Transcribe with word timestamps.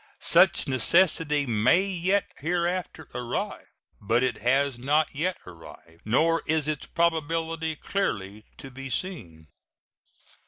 Such 0.19 0.67
necessity 0.67 1.45
may 1.45 1.83
yet 1.85 2.25
hereafter 2.39 3.07
arrive, 3.13 3.67
but 4.01 4.23
it 4.23 4.39
has 4.39 4.79
not 4.79 5.13
yet 5.15 5.37
arrived, 5.45 6.01
nor 6.05 6.41
is 6.47 6.67
its 6.67 6.87
probability 6.87 7.75
clearly 7.75 8.47
to 8.57 8.71
be 8.71 8.89
seen. 8.89 9.45